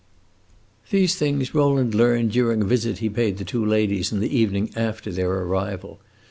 [0.89, 5.11] These things Rowland learned during a visit he paid the two ladies the evening after
[5.11, 5.99] their arrival.